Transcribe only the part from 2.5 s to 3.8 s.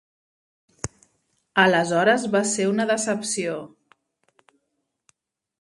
ser una decepció.